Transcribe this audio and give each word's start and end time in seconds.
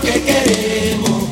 que 0.00 0.22
queremos. 0.22 1.22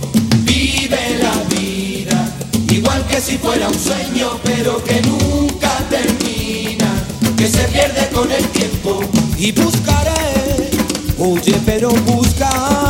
Vive 0.45 1.19
la 1.23 1.35
vida, 1.55 2.35
igual 2.71 3.05
que 3.07 3.21
si 3.21 3.39
fuera 3.39 3.69
un 3.69 3.79
sueño, 3.79 4.39
pero 4.45 4.83
que 4.83 5.01
nunca 5.03 5.71
termina, 5.91 6.89
que 7.37 7.49
se 7.49 7.65
pierde 7.65 8.09
con 8.13 8.31
el 8.31 8.45
tiempo. 8.49 9.01
Y 9.39 9.53
buscaré, 9.53 10.71
oye, 11.19 11.55
pero 11.65 11.91
buscaré. 11.91 12.86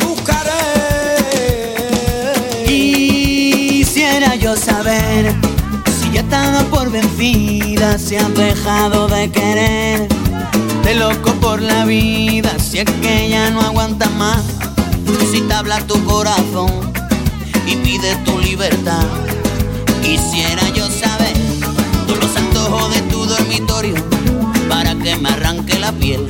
Buscaré. 0.00 0.50
Quisiera 2.66 4.34
yo 4.36 4.56
saber 4.56 5.34
si 6.00 6.10
ya 6.12 6.20
estaba 6.20 6.62
por 6.64 6.90
vencida, 6.90 7.98
si 7.98 8.16
has 8.16 8.34
dejado 8.34 9.08
de 9.08 9.30
querer. 9.30 10.08
De 10.84 10.94
loco 10.94 11.32
por 11.34 11.60
la 11.60 11.84
vida, 11.84 12.50
si 12.58 12.78
es 12.78 12.90
que 13.02 13.28
ya 13.28 13.50
no 13.50 13.60
aguanta 13.60 14.08
más. 14.10 14.42
Si 15.30 15.40
te 15.42 15.54
habla 15.54 15.78
tu 15.86 16.02
corazón 16.04 16.70
y 17.66 17.76
pide 17.76 18.16
tu 18.24 18.38
libertad. 18.38 19.04
Quisiera 20.02 20.68
yo 20.70 20.88
saber 20.88 21.34
todos 22.06 22.18
los 22.24 22.36
antojos 22.36 22.94
de 22.94 23.00
tu 23.02 23.24
dormitorio 23.26 23.94
para 24.68 24.94
que 24.96 25.16
me 25.16 25.28
arranque 25.28 25.78
la 25.78 25.92
piel. 25.92 26.26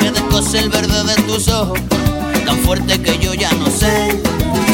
Que 0.00 0.10
descose 0.10 0.58
el 0.58 0.70
verde 0.70 1.04
de 1.04 1.22
tus 1.22 1.48
ojos, 1.48 1.78
tan 2.44 2.58
fuerte 2.58 3.00
que 3.00 3.18
yo 3.18 3.34
ya 3.34 3.50
no 3.52 3.66
sé 3.66 4.20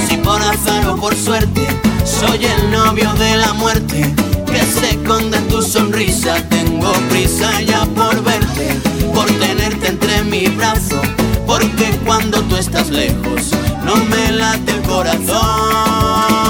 si 0.08 0.16
por 0.18 0.40
azar 0.40 0.86
o 0.88 0.96
por 0.96 1.14
suerte 1.14 1.66
soy 2.04 2.44
el 2.44 2.70
novio 2.70 3.12
de 3.14 3.36
la 3.36 3.52
muerte. 3.52 4.14
Que 4.46 4.62
se 4.62 4.90
esconde 4.90 5.38
tu 5.50 5.60
sonrisa, 5.62 6.36
tengo 6.48 6.90
prisa 7.10 7.60
ya 7.62 7.84
por 7.84 8.22
verte, 8.24 8.68
por 9.14 9.26
tenerte 9.26 9.88
entre 9.88 10.24
mis 10.24 10.56
brazos. 10.56 11.06
Porque 11.46 11.90
cuando 12.04 12.40
tú 12.42 12.56
estás 12.56 12.88
lejos, 12.88 13.50
no 13.84 13.96
me 13.96 14.32
late 14.32 14.72
el 14.72 14.82
corazón. 14.82 16.47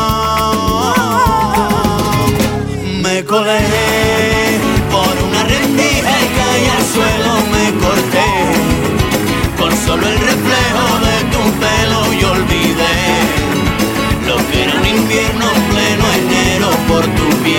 Invierno 15.19 15.44
en 15.52 15.62
pleno 15.70 16.05
enero 16.12 16.70
por 16.86 17.05
tu 17.05 17.28
piel. 17.42 17.58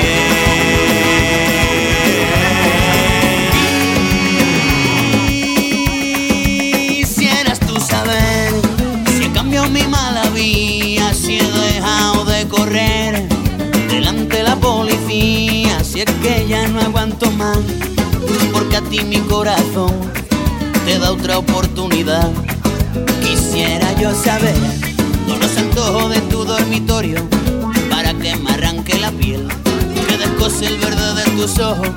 Quisieras 6.97 7.59
tú 7.59 7.80
saber 7.80 8.53
si 9.17 9.25
he 9.25 9.31
cambiado 9.31 9.69
mi 9.69 9.83
mala 9.83 10.30
vía, 10.30 11.13
si 11.13 11.39
he 11.39 11.43
dejado 11.43 12.23
de 12.25 12.47
correr 12.47 13.27
delante 13.89 14.37
de 14.37 14.43
la 14.43 14.55
policía, 14.55 15.83
si 15.83 16.02
es 16.02 16.11
que 16.21 16.45
ya 16.47 16.67
no 16.67 16.80
aguanto 16.80 17.30
más, 17.31 17.59
porque 18.53 18.77
a 18.77 18.81
ti 18.81 19.03
mi 19.03 19.20
corazón 19.20 19.93
te 20.86 20.97
da 20.97 21.11
otra 21.11 21.37
oportunidad. 21.39 22.31
Quisiera 23.21 23.93
yo 23.99 24.14
saber 24.15 24.55
los 25.27 25.58
antojos 25.58 26.09
de 26.11 26.21
tu 26.21 26.43
dormitorio 26.43 27.27
descose 30.49 30.65
el 30.65 30.77
verde 30.80 31.14
de 31.15 31.32
tus 31.32 31.60
ojos, 31.60 31.89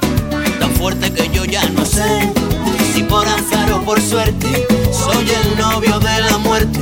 tan 0.59 0.71
fuerte 0.73 1.13
que 1.13 1.29
yo 1.31 1.45
ya 1.45 1.65
no 1.71 1.85
sé 1.85 2.33
si 2.93 3.03
por 3.03 3.27
azar 3.27 3.73
o 3.73 3.83
por 3.83 4.01
suerte 4.01 4.67
soy 4.93 5.27
el 5.31 5.59
novio 5.59 5.99
de 5.99 6.21
la 6.21 6.39
muerte 6.39 6.81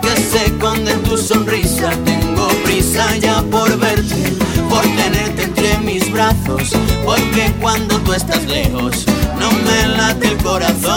que 0.00 0.16
se 0.20 0.46
esconde 0.46 0.92
en 0.92 1.02
tu 1.02 1.16
sonrisa. 1.16 1.90
Tengo 2.04 2.48
prisa 2.64 3.16
ya 3.16 3.42
por 3.42 3.76
verte, 3.78 4.32
por 4.68 4.82
tenerte 4.82 5.44
entre 5.44 5.78
mis 5.78 6.10
brazos, 6.10 6.70
porque 7.04 7.52
cuando 7.60 7.98
tú 7.98 8.12
estás 8.12 8.44
lejos 8.44 9.04
no 9.38 9.50
me 9.50 9.96
late 9.96 10.28
el 10.28 10.36
corazón. 10.38 10.92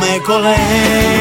Me 0.00 0.20
colé 0.20 1.13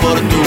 enero 0.00 0.30
por 0.30 0.39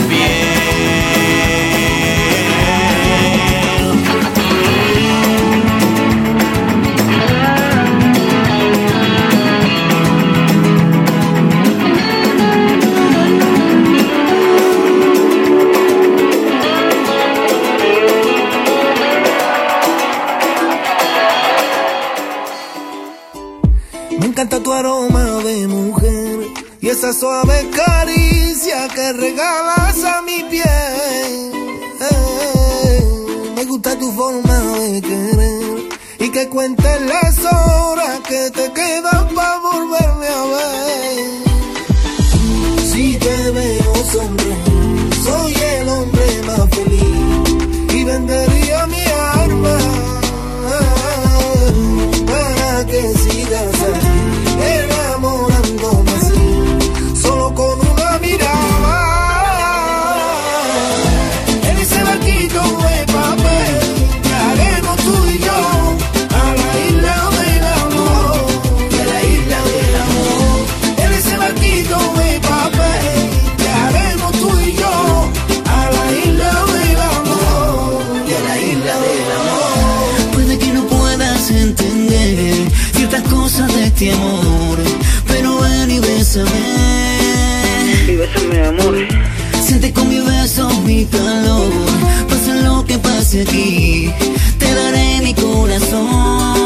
pase 93.33 93.41
aquí, 93.41 94.11
te 94.59 94.73
daré 94.73 95.21
mi 95.23 95.33
corazón. 95.33 96.61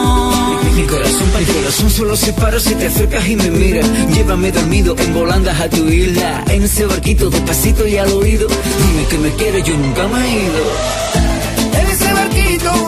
Mi 0.76 0.84
corazón 0.84 1.28
para 1.32 1.40
el 1.40 1.48
corazón 1.48 1.90
solo 1.90 2.16
se 2.16 2.34
para 2.34 2.60
si 2.60 2.76
te 2.76 2.88
acercas 2.88 3.28
y 3.28 3.36
me 3.36 3.50
miras. 3.50 3.88
Llévame 4.14 4.52
dormido 4.52 4.96
en 4.98 5.14
volandas 5.14 5.60
a 5.60 5.70
tu 5.70 5.88
isla. 5.88 6.44
En 6.50 6.64
ese 6.64 6.86
barquito 6.86 7.30
despacito 7.30 7.88
y 7.88 7.98
al 7.98 8.12
oído. 8.12 8.48
Dime 8.48 9.08
que 9.10 9.18
me 9.18 9.32
quieres, 9.36 9.64
yo 9.64 9.78
nunca 9.78 10.08
me 10.08 10.26
he 10.26 10.44
ido. 10.44 10.64
En 11.80 11.88
ese 11.88 12.14
barquito 12.14 12.88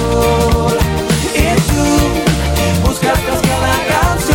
las 3.11 3.19
que 3.19 3.31
que 3.41 3.57
la 3.59 3.77
canción 3.91 4.29
é 4.29 4.30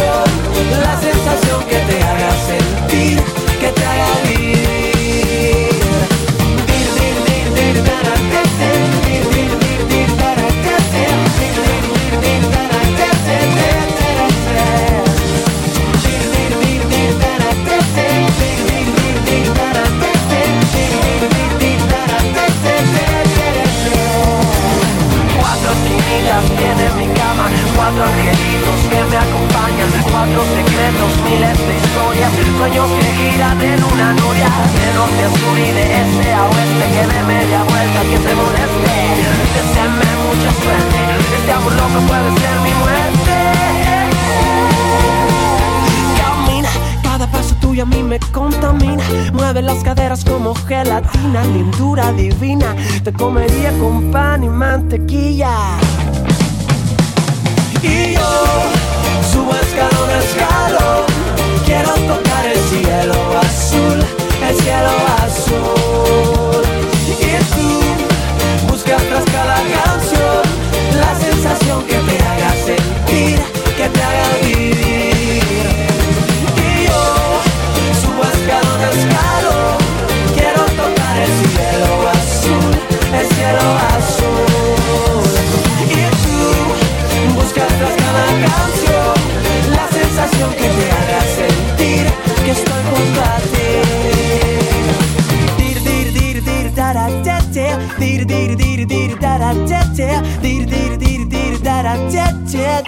te 53.07 53.13
comería 53.13 53.71
con 53.79 54.11
pan 54.11 54.43
y 54.43 54.49
mantequilla. 54.49 55.86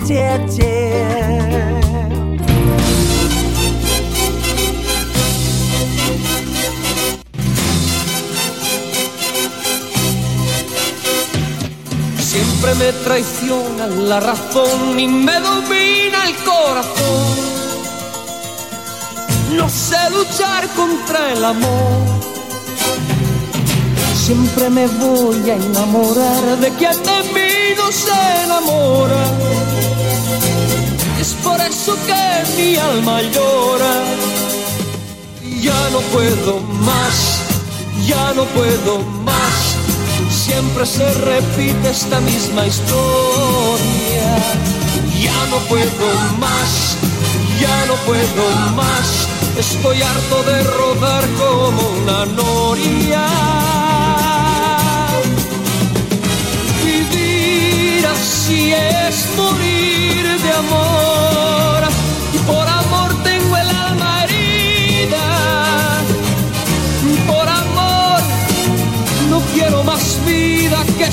Siempre 0.09 0.65
me 12.77 12.93
traiciona 13.05 13.87
la 13.87 14.21
razón 14.21 14.99
y 14.99 15.07
me 15.07 15.39
domina 15.41 16.25
el 16.25 16.35
corazón. 16.37 17.37
No 19.57 19.69
sé 19.69 19.99
luchar 20.11 20.67
contra 20.69 21.33
el 21.33 21.45
amor. 21.45 22.19
Siempre 24.17 24.71
me 24.71 24.87
voy 24.87 25.51
a 25.51 25.57
enamorar 25.57 26.57
de 26.61 26.71
quien 26.71 26.97
de 27.03 27.23
mí 27.35 27.75
no 27.77 27.93
se 27.93 28.45
enamora 28.45 29.59
eso 31.89 32.07
que 32.07 32.63
mi 32.63 32.77
alma 32.77 33.23
llora. 33.23 33.95
Ya 35.61 35.91
no 35.91 36.01
puedo 36.13 36.61
más, 36.61 37.41
ya 38.07 38.33
no 38.35 38.45
puedo 38.45 38.99
más. 39.25 39.77
Siempre 40.31 40.85
se 40.87 41.13
repite 41.15 41.91
esta 41.91 42.21
misma 42.21 42.67
historia. 42.67 44.29
Ya 45.21 45.47
no 45.51 45.59
puedo 45.69 46.09
más, 46.39 46.97
ya 47.61 47.87
no 47.87 47.95
puedo 48.07 48.45
más. 48.77 49.29
Estoy 49.59 50.03
harto 50.03 50.43
de 50.45 50.63
rodar 50.65 51.25
como 51.39 51.89
una 52.01 52.27
noria. 52.27 53.27
Vivir 56.85 58.07
así 58.07 58.73
es 58.73 59.29
morir 59.37 60.41
de 60.43 60.53
amor. 60.53 61.08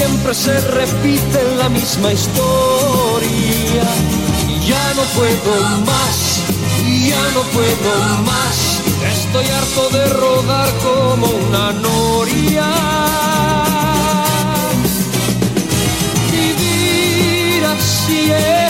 Siempre 0.00 0.32
se 0.32 0.58
repite 0.60 1.42
la 1.58 1.68
misma 1.68 2.10
historia. 2.10 3.84
Ya 4.66 4.94
no 4.94 5.02
puedo 5.14 5.54
más, 5.84 6.40
ya 7.06 7.22
no 7.34 7.42
puedo 7.52 8.22
más. 8.22 8.80
Estoy 9.14 9.44
harto 9.44 9.90
de 9.90 10.08
rodar 10.08 10.70
como 10.78 11.26
una 11.26 11.72
noria. 11.72 12.66
Vivir 16.32 17.62
así 17.66 18.32
es 18.32 18.69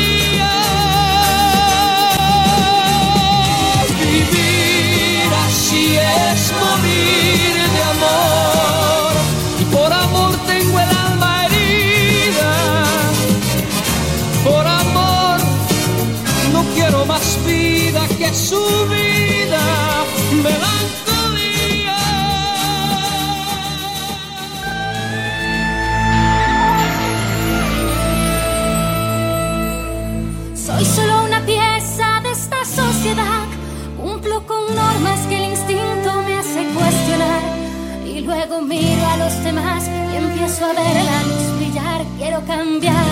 Miro 38.63 39.05
a 39.05 39.17
los 39.17 39.43
demás 39.43 39.89
y 40.11 40.15
empiezo 40.15 40.65
a 40.65 40.73
ver 40.73 40.95
la 41.03 41.23
luz 41.23 41.57
brillar. 41.57 42.01
Quiero 42.17 42.45
cambiar. 42.45 43.05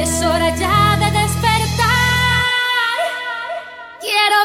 Es 0.00 0.22
hora 0.22 0.54
ya 0.56 0.93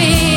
be 0.00 0.29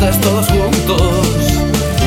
antes 0.00 0.20
todos 0.20 0.46
juntos. 0.48 1.26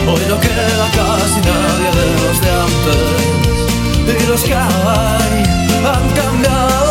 Hoy 0.08 0.22
no 0.28 0.40
queda 0.40 0.88
casi 0.98 1.40
nadie 1.42 1.90
de 2.00 2.06
los 2.22 2.38
de 2.42 2.50
antes. 2.66 4.24
Y 4.24 4.28
los 4.28 4.42
que 4.44 4.56
hay 4.56 5.44
han 5.86 6.06
cambiado, 6.16 6.83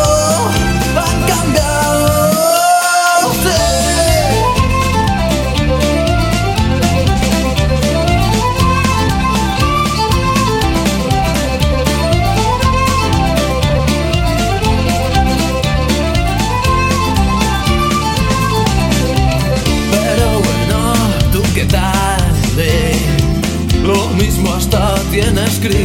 ¿Qué 25.63 25.79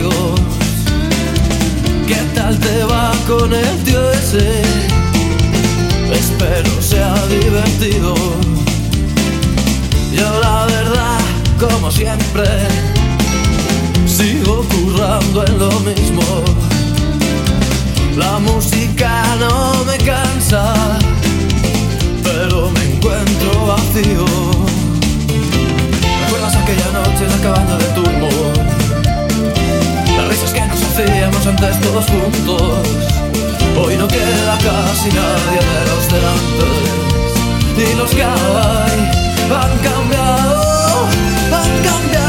tal 2.34 2.58
te 2.58 2.82
va 2.82 3.12
con 3.28 3.54
el 3.54 3.84
tío 3.84 4.10
ese? 4.10 4.62
Espero 6.12 6.82
sea 6.82 7.14
divertido. 7.28 8.16
Yo 10.12 10.40
la 10.40 10.66
verdad, 10.66 11.20
como 11.60 11.92
siempre, 11.92 12.44
sigo 14.04 14.64
currando 14.64 15.46
en 15.46 15.58
lo 15.60 15.70
mismo. 15.80 16.22
La 18.16 18.40
música 18.40 19.22
no 19.38 19.84
me 19.84 19.96
cansa 19.98 20.74
pero 22.24 22.68
me 22.72 22.82
encuentro 22.94 23.66
vacío. 23.66 24.26
¿Recuerdas 26.24 26.56
aquella 26.56 26.90
noche 26.90 27.24
en 27.24 27.30
la 27.30 27.38
cabaña 27.42 27.78
de 27.78 27.84
turbo? 27.94 28.07
Antes 31.48 31.80
todos 31.80 32.04
juntos. 32.06 32.86
Hoy 33.80 33.96
no 33.96 34.06
queda 34.06 34.58
casi 34.58 35.08
nadie 35.08 35.60
de 35.72 35.80
los 35.88 36.08
de 36.12 36.18
antes. 36.36 37.90
Y 37.90 37.94
los 37.96 38.10
que 38.10 38.24
hay 38.24 38.98
han 39.50 39.78
cambiado, 39.78 41.06
han 41.52 41.82
cambiado. 41.82 42.28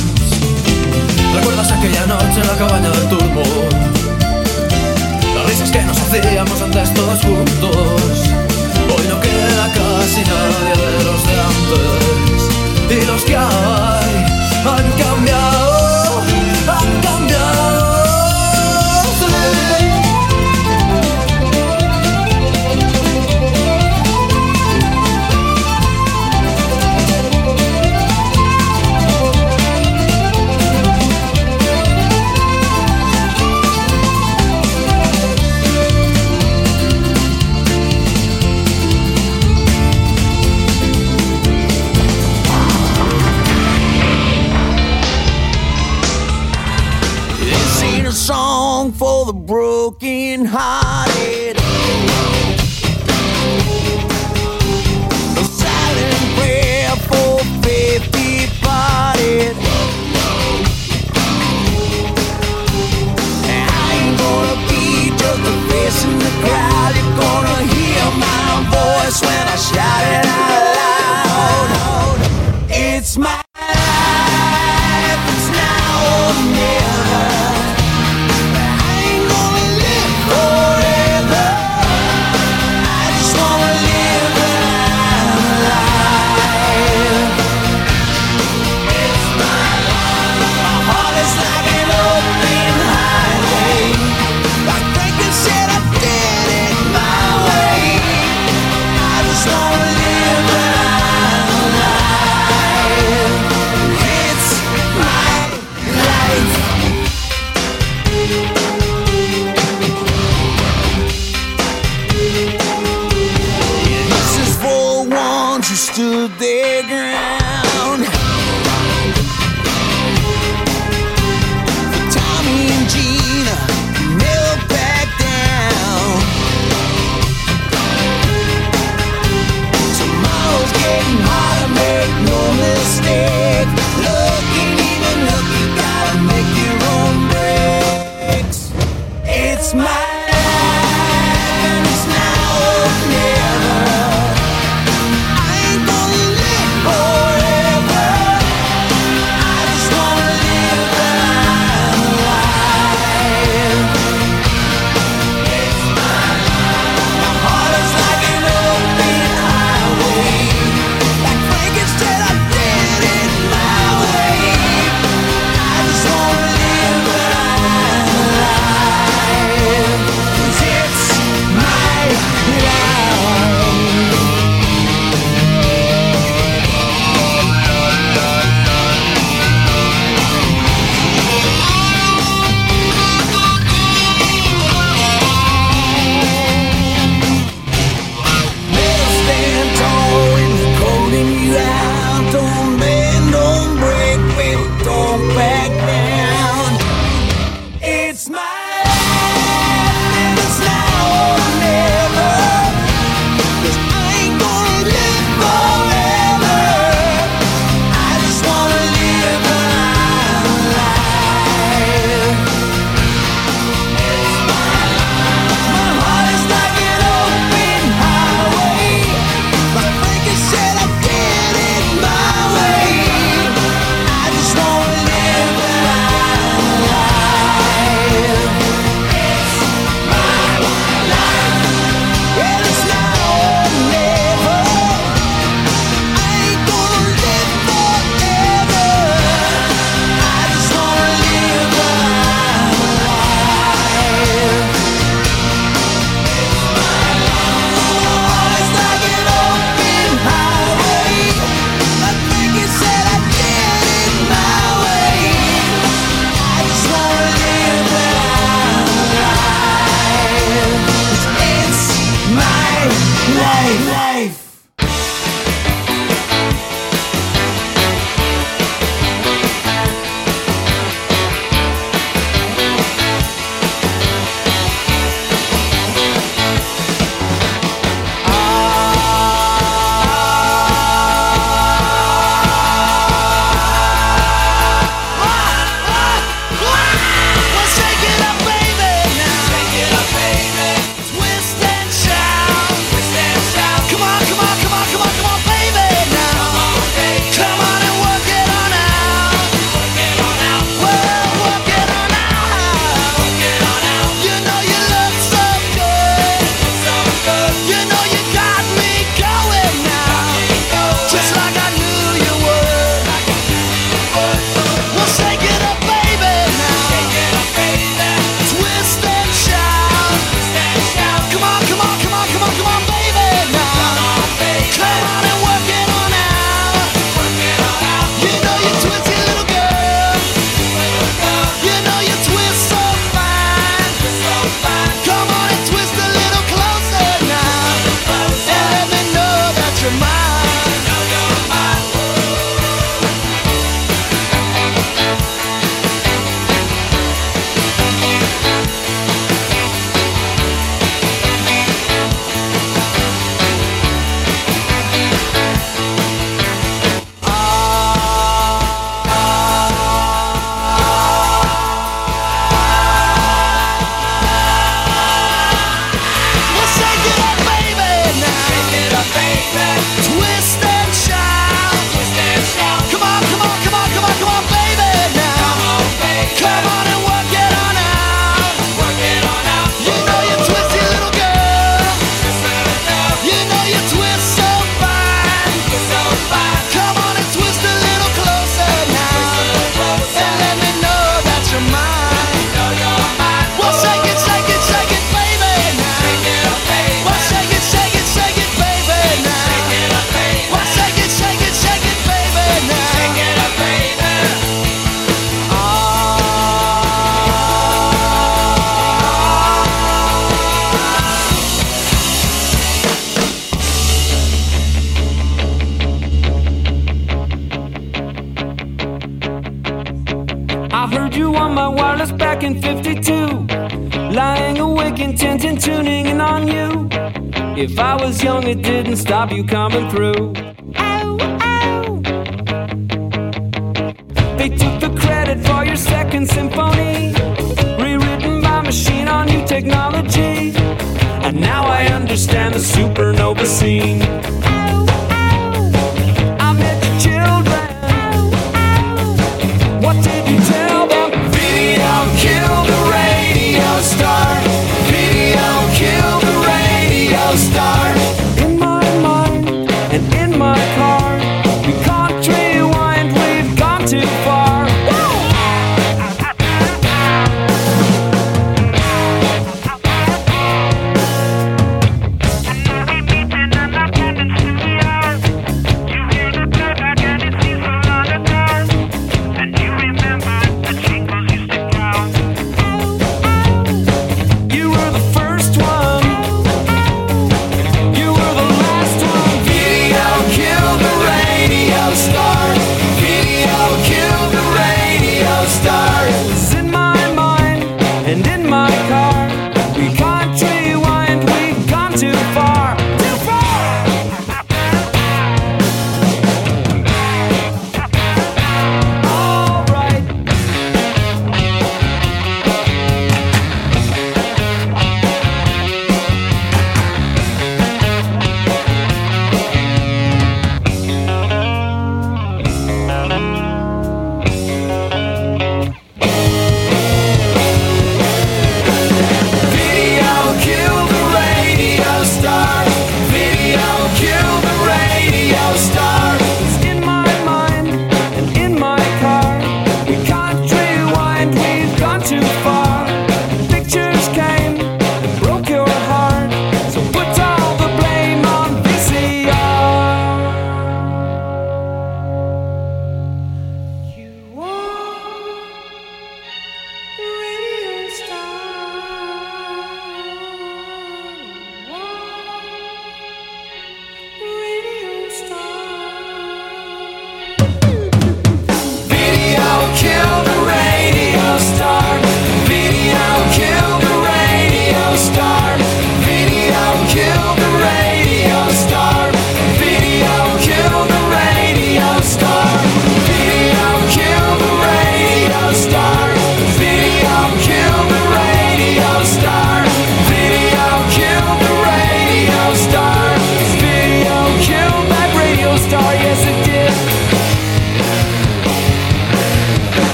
¿Recuerdas 1.33 1.71
aquella 1.71 2.05
noche 2.05 2.41
en 2.41 2.47
la 2.47 2.55
cabaña 2.55 2.89
del 2.89 3.07
turbo? 3.09 3.43
Las 5.35 5.45
risas 5.47 5.71
que 5.71 5.81
nos 5.83 5.97
hacíamos 5.99 6.61
antes 6.61 6.93
todos 6.93 7.21
juntos. 7.21 8.29
Hoy 8.93 9.07
no 9.07 9.19
queda 9.19 9.65
casi 9.73 10.21
nadie 10.21 10.73
de 10.83 11.03
los 11.05 11.21
de 11.27 11.35
antes. 11.49 12.41
Y 12.89 13.05
los 13.05 13.23
que 13.23 13.35
hay 13.37 14.13
han 14.65 14.91
cambiado, 15.03 15.70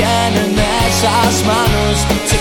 tienen 0.00 0.58
esas 0.88 1.44
manos. 1.44 2.39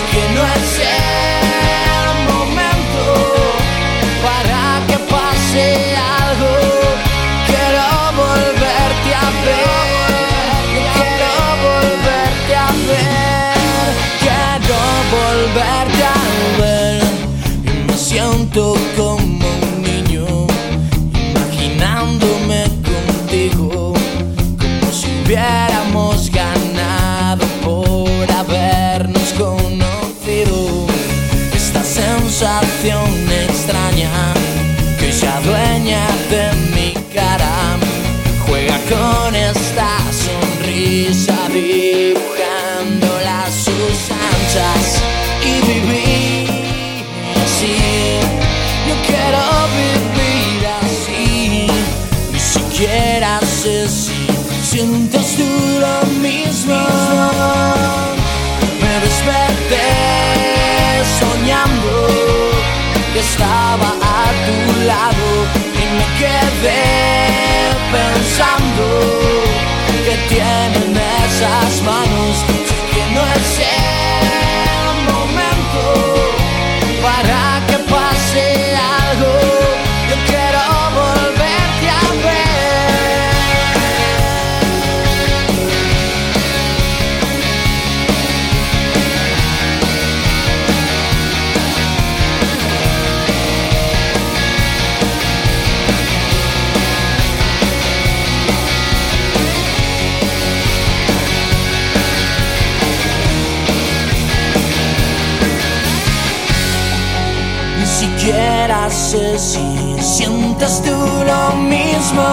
Si 109.40 109.96
sientes 110.02 110.82
tú 110.82 110.92
lo 110.92 111.56
mismo. 111.56 112.26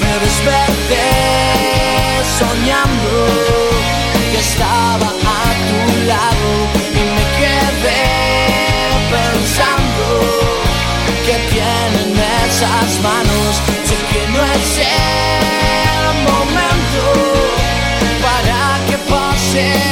Me 0.00 0.12
desperté 0.24 1.10
soñando 2.38 3.10
que 4.32 4.38
estaba 4.38 5.08
a 5.08 5.52
tu 5.68 6.06
lado 6.06 6.50
y 6.98 7.02
me 7.16 7.24
quedé 7.40 8.04
pensando 9.12 10.04
que 11.26 11.36
tienen 11.52 12.18
esas 12.46 12.90
manos. 13.02 13.60
Sé 13.84 13.96
que 14.10 14.22
no 14.32 14.42
es 14.56 14.78
el 14.78 16.04
momento 16.30 17.04
para 18.22 18.60
que 18.86 18.96
pase 19.12 19.91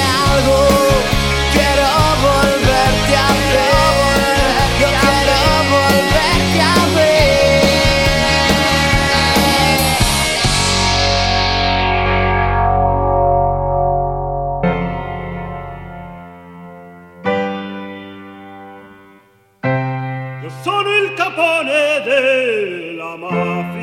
Io 20.42 20.48
sono 20.62 20.88
il 20.96 21.12
capone 21.14 22.00
della 22.02 23.14
mafia. 23.16 23.78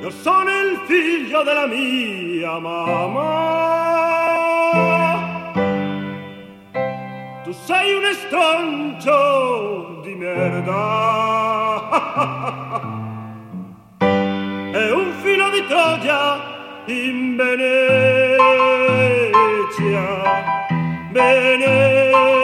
Io 0.00 0.10
sono 0.10 0.50
il 0.50 0.80
figlio 0.86 1.42
della 1.42 1.66
mia 1.66 2.58
mamma. 2.60 3.52
Tu 7.42 7.52
sei 7.52 7.94
un 7.94 8.04
estroncio 8.04 10.00
di 10.04 10.14
merda. 10.14 10.82
E 14.74 14.90
un 14.90 15.12
filo 15.22 15.50
di 15.50 15.64
Troia 15.68 16.36
in 16.86 17.36
Venezia. 17.36 18.74
Venezia, 21.14 22.43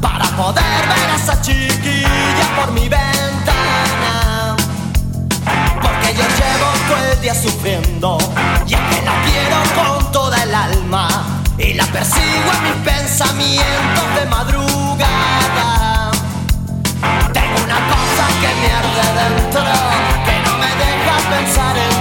para 0.00 0.24
poder 0.36 0.62
ver 0.88 1.10
a 1.10 1.42
chiquilla 1.42 1.97
sufriendo 7.38 8.18
y 8.66 8.74
es 8.74 8.80
que 8.80 9.02
la 9.02 9.12
quiero 9.22 9.56
con 9.76 10.12
toda 10.12 10.42
el 10.42 10.52
alma 10.54 11.42
y 11.56 11.74
la 11.74 11.86
persigo 11.86 12.50
en 12.56 12.64
mis 12.64 12.92
pensamientos 12.92 14.14
de 14.18 14.26
madrugada. 14.26 16.10
Tengo 17.32 17.58
una 17.64 17.80
cosa 17.92 18.24
que 18.40 18.50
me 18.60 18.68
arde 18.80 19.06
dentro, 19.20 19.62
que 20.26 20.36
no 20.46 20.58
me 20.58 20.70
deja 20.82 21.14
pensar 21.30 21.76
en 21.76 21.97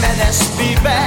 me 0.00 0.08
desvive 0.24 0.98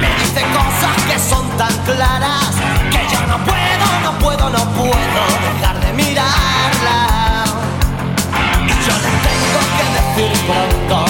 me 0.00 0.08
dice 0.16 0.42
cosas 0.52 0.96
que 1.08 1.18
son 1.18 1.48
tan 1.56 1.74
claras 1.84 2.50
que 2.90 3.00
yo 3.12 3.20
no 3.26 3.38
puedo, 3.44 3.86
no 4.04 4.18
puedo, 4.18 4.50
no 4.50 4.64
puedo 4.74 5.22
dejar 5.46 5.80
de 5.80 5.92
mirarla. 5.92 7.44
Y 8.66 8.74
yo 8.86 8.94
le 9.04 9.12
tengo 9.28 9.60
que 9.78 9.86
decir 9.98 10.32
pronto 10.46 11.04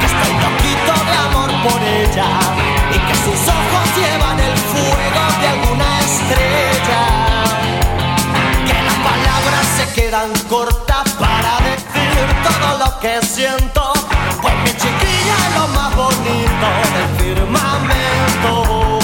que 0.00 0.06
estoy 0.06 0.32
loquito 0.46 0.94
de 1.10 1.16
amor 1.26 1.50
por 1.66 1.82
ella 1.82 2.30
y 2.94 2.98
que 3.06 3.14
sus 3.24 3.40
ojos 3.48 3.86
llevan 3.96 4.38
el 4.40 4.56
fuego 4.56 5.22
de 5.40 5.48
alguna 5.48 6.00
estrella. 6.00 7.02
Que 8.66 8.82
las 8.88 8.98
palabras 9.10 9.66
se 9.76 9.92
quedan 9.94 10.30
cortas 10.48 11.10
para 11.18 11.58
decir 11.70 12.26
todo 12.44 12.78
lo 12.78 13.00
que 13.00 13.26
siento. 13.26 14.05
Lo 15.56 15.68
más 15.68 15.96
bonito 15.96 16.66
del 16.94 17.08
firmamento. 17.18 18.95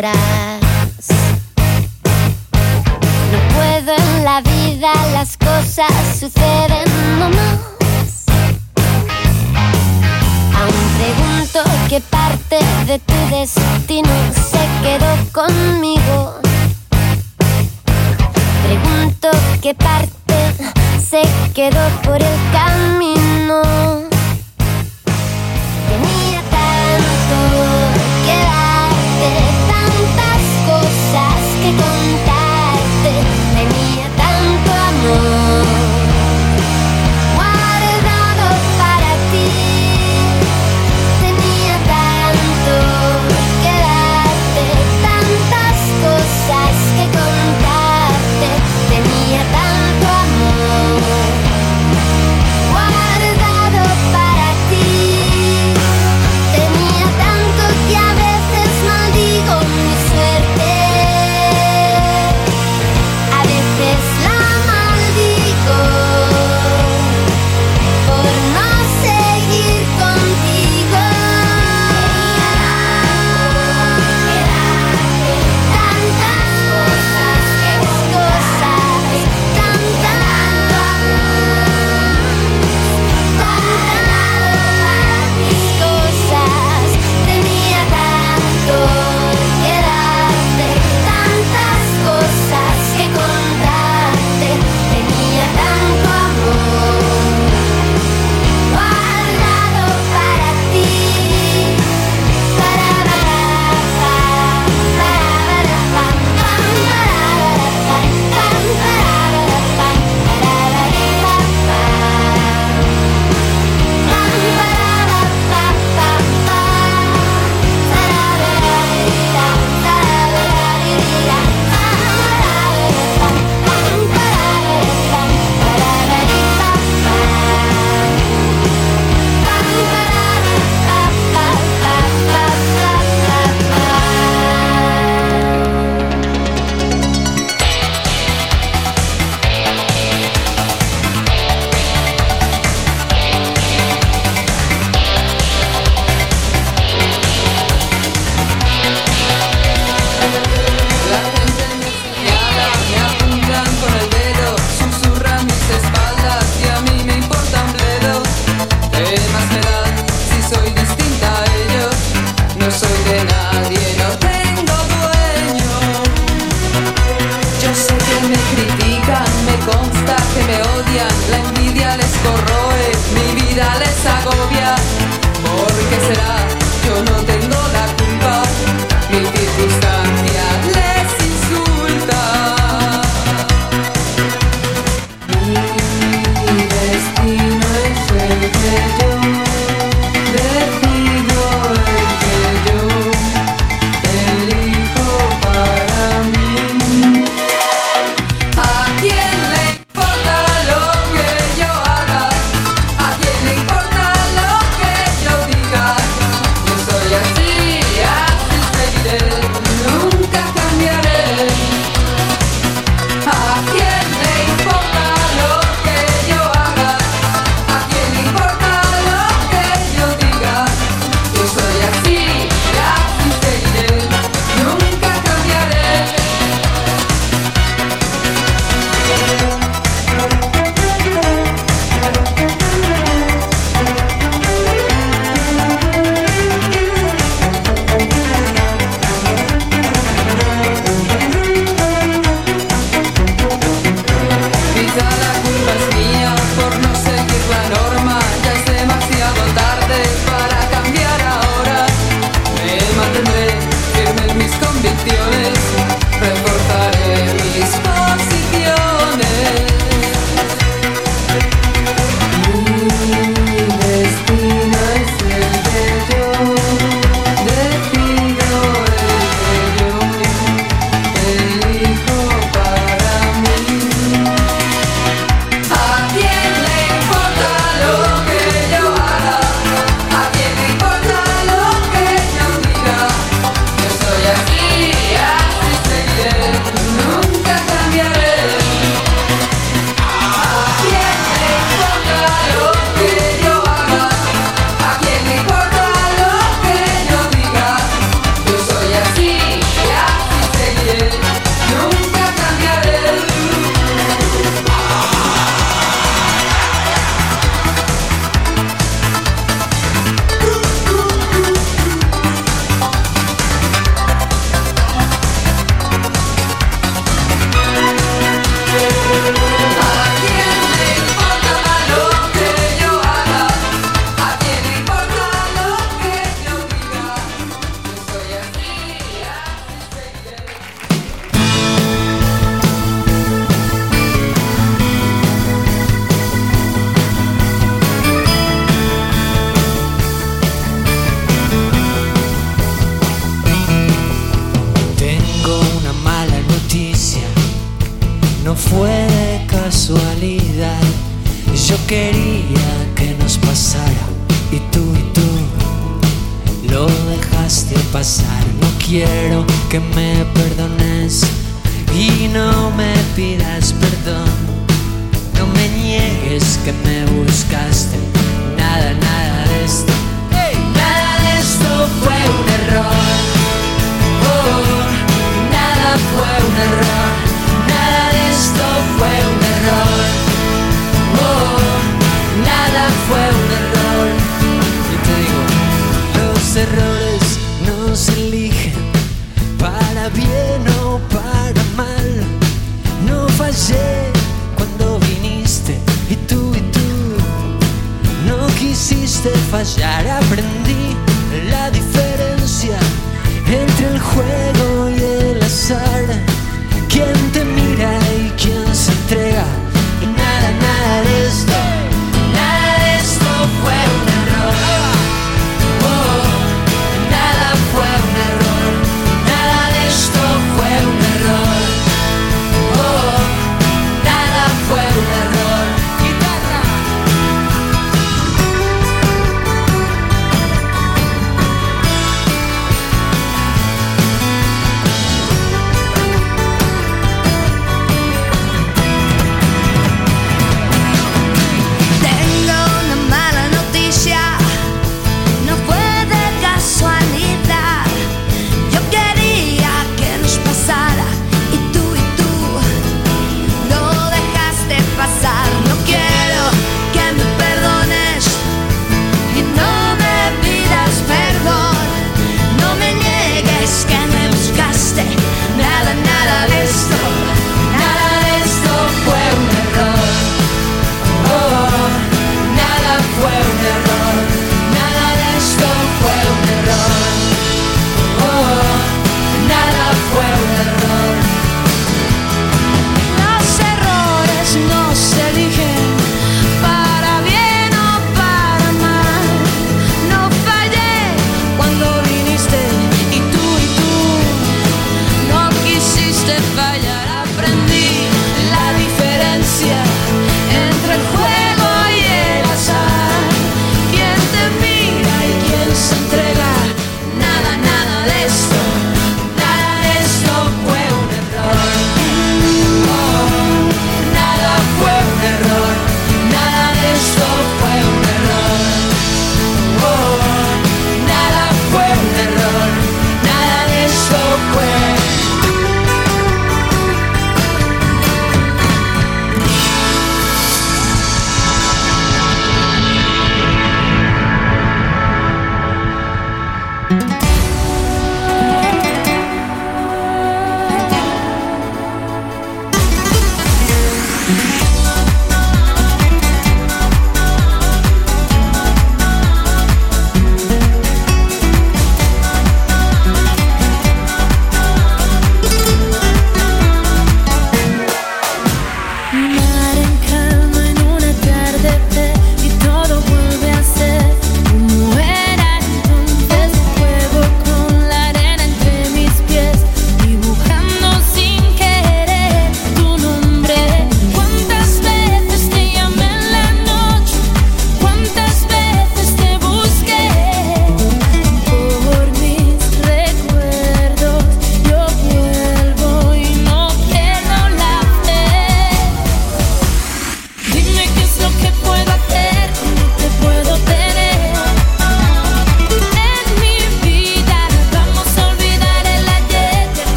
No 0.00 0.14
puedo 3.52 3.96
en 3.96 4.24
la 4.24 4.40
vida, 4.42 4.92
las 5.12 5.36
cosas 5.36 5.90
suceden 6.20 7.18
nomás. 7.18 7.58
Aún 10.54 10.86
pregunto 10.98 11.64
qué 11.88 12.00
parte 12.00 12.60
de 12.86 13.00
tu 13.00 13.14
destino 13.34 14.08
se 14.32 14.68
quedó 14.84 15.16
conmigo. 15.32 16.34
Pregunto 18.62 19.30
qué 19.60 19.74
parte 19.74 20.54
se 21.10 21.22
quedó 21.54 21.88
por 22.04 22.22
el 22.22 22.38
camino. 22.52 23.97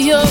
Como 0.00 0.27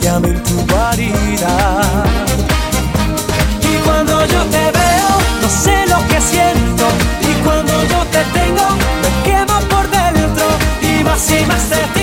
contagiando 0.00 0.28
en 0.28 0.42
tu 0.42 0.66
guarida. 0.72 1.80
Y 3.62 3.76
cuando 3.84 4.24
yo 4.26 4.42
te 4.44 4.58
veo, 4.58 5.10
no 5.42 5.48
sé 5.48 5.86
lo 5.86 5.98
que 6.08 6.20
siento. 6.20 6.84
Y 7.22 7.44
cuando 7.44 7.72
yo 7.84 7.98
te 8.10 8.22
tengo, 8.38 8.66
me 9.02 9.30
quemo 9.30 9.60
por 9.68 9.88
dentro 9.90 10.46
y 10.82 11.04
más 11.04 11.30
y 11.30 11.46
más 11.46 11.68
te 11.68 11.99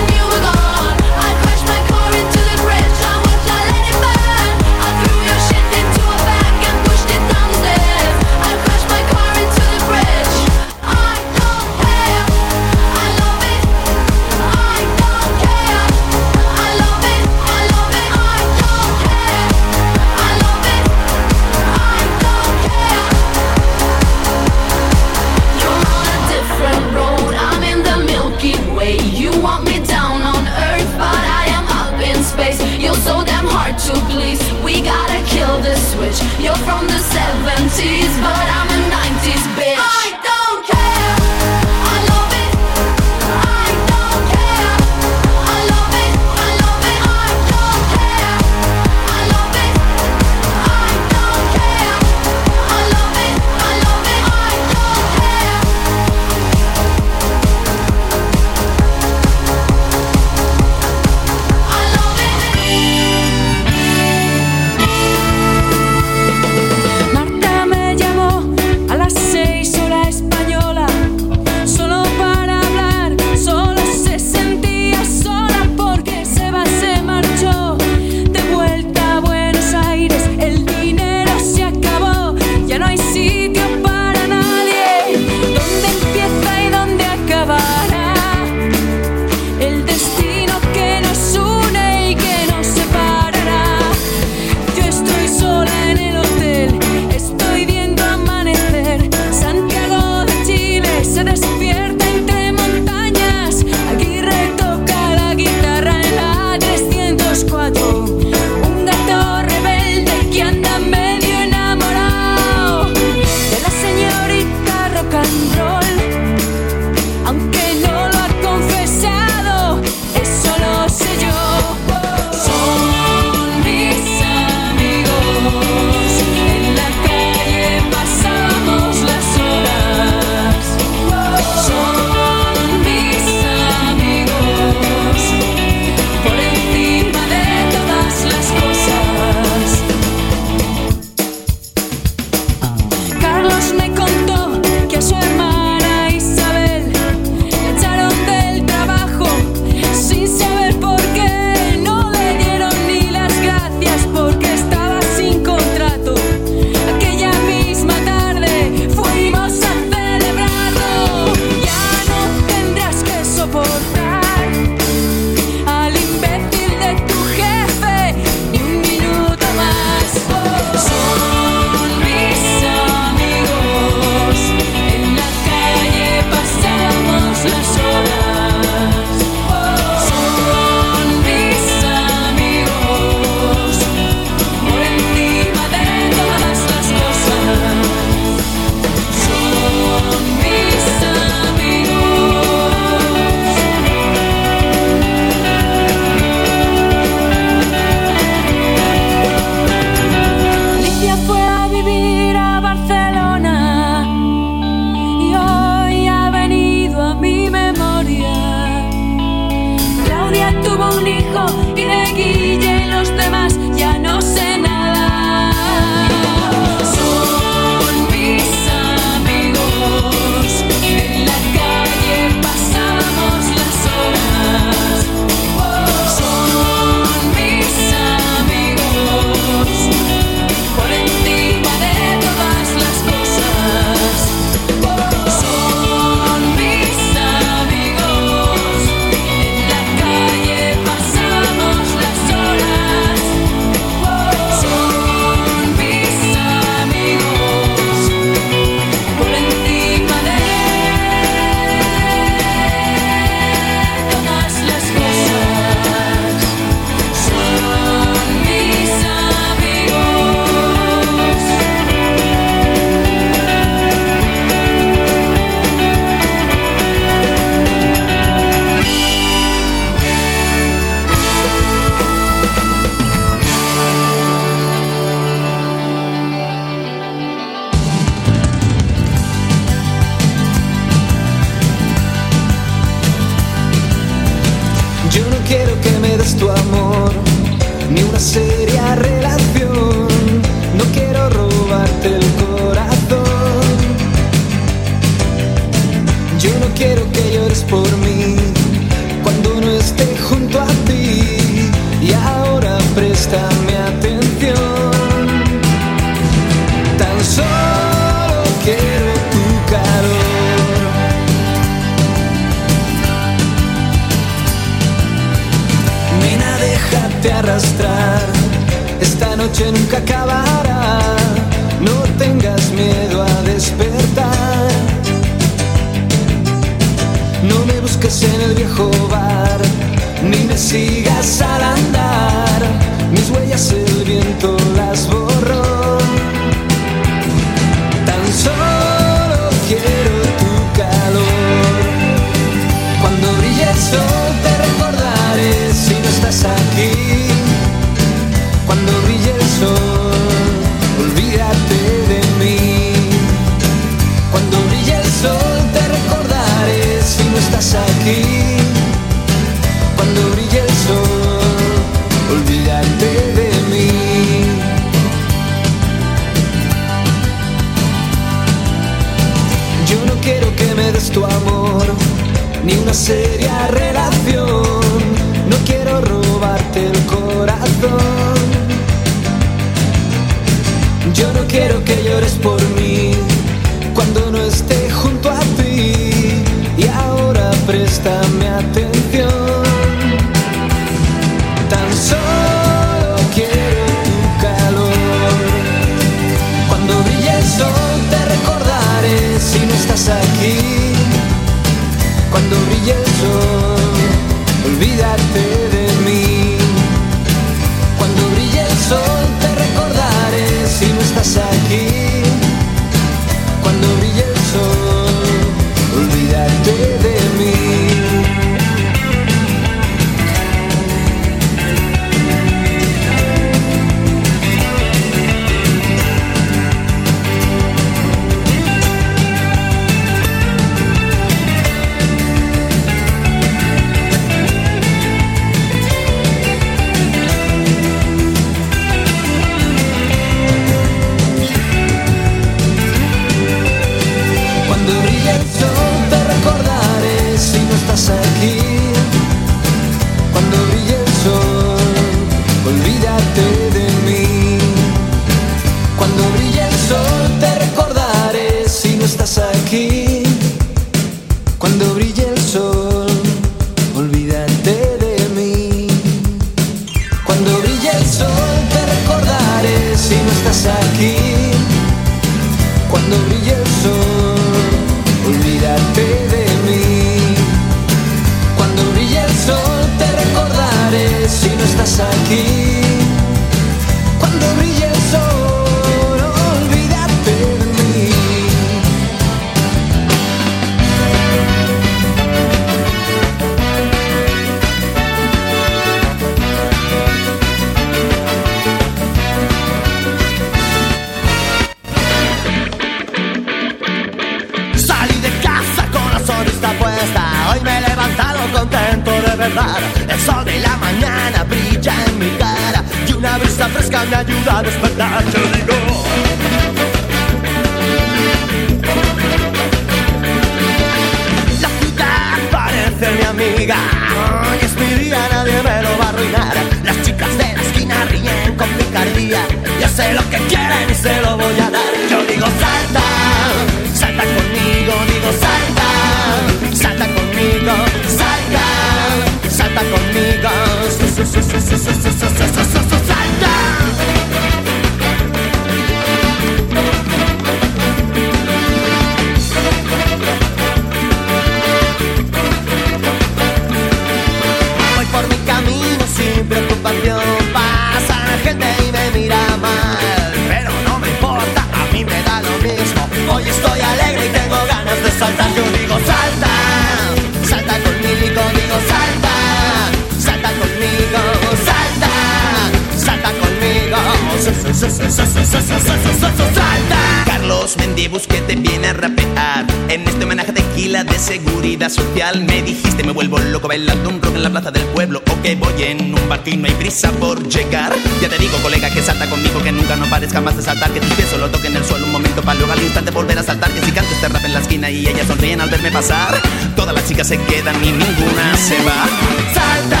aquí 586.48 586.56
no 586.56 586.66
hay 586.66 586.74
prisa 586.74 587.10
por 587.12 587.46
llegar. 587.48 587.94
Ya 588.20 588.28
te 588.28 588.38
digo, 588.38 588.56
colega, 588.58 588.90
que 588.90 589.02
salta 589.02 589.28
conmigo, 589.28 589.62
que 589.62 589.72
nunca 589.72 589.96
no 589.96 590.08
pares 590.08 590.32
jamás 590.32 590.56
de 590.56 590.62
saltar. 590.62 590.90
Que 590.92 591.00
tu 591.00 591.08
pie 591.14 591.26
solo 591.26 591.50
toque 591.50 591.68
en 591.68 591.76
el 591.76 591.84
suelo 591.84 592.06
un 592.06 592.12
momento 592.12 592.42
para 592.42 592.58
luego 592.58 592.72
al 592.72 592.82
instante 592.82 593.10
volver 593.10 593.38
a 593.38 593.42
saltar. 593.42 593.70
Que 593.70 593.82
si 593.82 593.92
canto 593.92 594.10
este 594.12 594.28
rap 594.28 594.44
en 594.44 594.54
la 594.54 594.60
esquina 594.60 594.90
y 594.90 595.06
ellas 595.06 595.26
sonríen 595.26 595.60
al 595.60 595.68
verme 595.68 595.90
pasar. 595.90 596.40
Todas 596.74 596.94
las 596.94 597.06
chicas 597.06 597.28
se 597.28 597.38
quedan 597.38 597.76
y 597.84 597.92
ninguna 597.92 598.56
se 598.56 598.76
va. 598.82 599.06
Salta, 599.54 600.00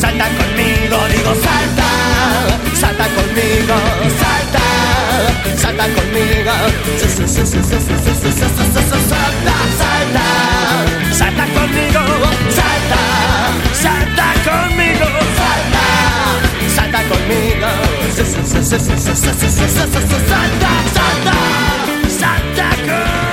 salta 0.00 0.28
conmigo, 0.28 0.98
digo 1.08 1.34
salta, 1.42 1.88
salta 2.74 3.08
conmigo, 3.16 3.74
salta, 4.20 4.64
salta 5.56 5.84
conmigo. 5.88 6.52
Salta, 6.56 7.04
salta, 9.78 10.24
salta 11.14 11.44
conmigo, 11.54 12.00
salta 12.50 13.35
salta 13.82 14.32
conmigo, 14.44 15.06
salta, 15.36 15.84
salta 16.74 17.00
conmigo, 17.10 17.66
salta, 18.16 18.68
salta, 18.68 19.50
salta, 20.94 21.34
salta 22.08 22.68
conmigo. 22.86 23.25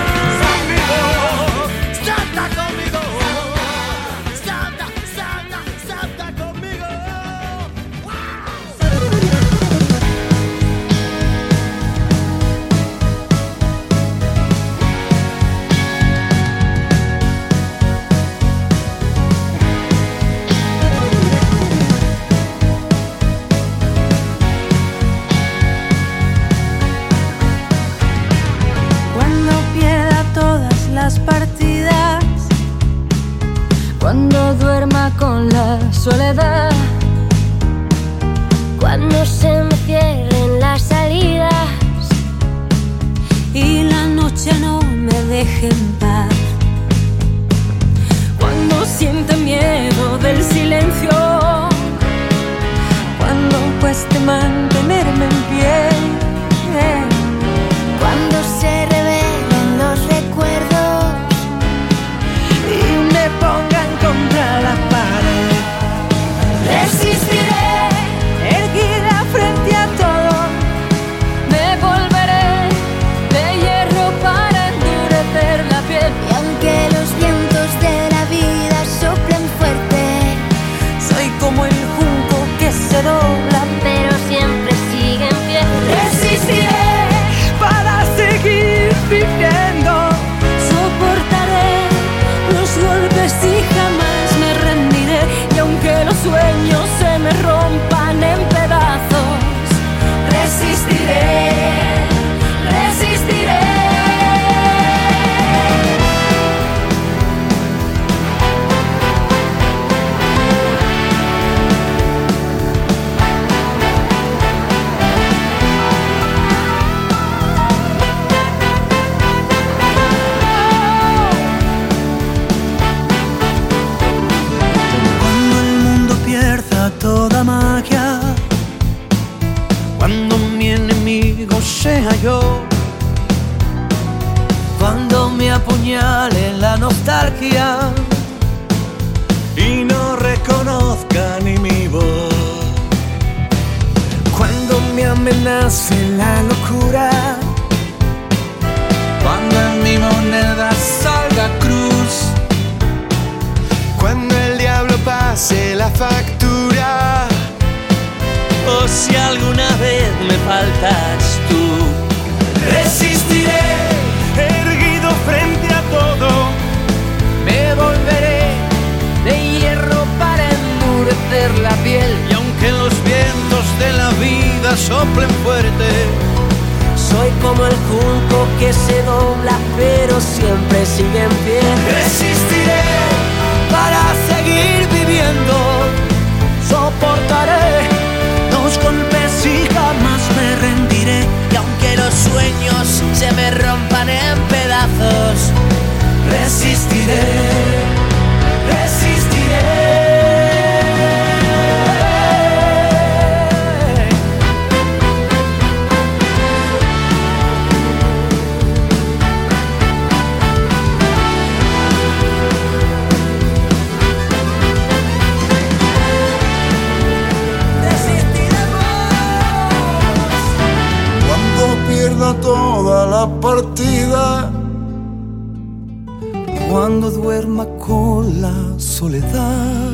Cuando 226.73 227.11
duerma 227.11 227.67
con 227.77 228.41
la 228.41 228.79
soledad, 228.79 229.91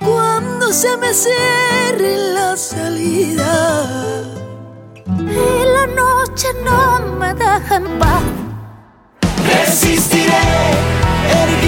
Cuando 0.00 0.72
se 0.72 0.96
me 0.96 1.12
cierre 1.12 2.16
la 2.32 2.56
salida 2.56 4.24
y 5.06 5.64
la 5.76 5.86
noche 5.94 6.48
no 6.64 7.18
me 7.18 7.34
deja 7.34 7.76
en 7.76 7.98
paz. 7.98 8.22
Resistiré, 9.52 10.46
erguido 11.42 11.67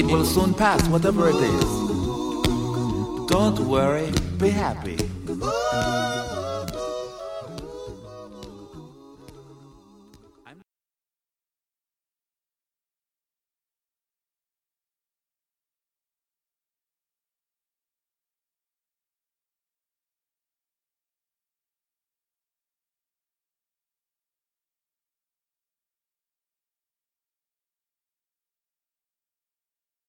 It 0.00 0.06
will 0.06 0.24
soon 0.24 0.54
pass, 0.54 0.88
whatever 0.88 1.28
it 1.28 1.34
is. 1.34 1.70
Don't 3.26 3.60
worry, 3.68 4.10
be 4.38 4.48
happy. 4.48 4.99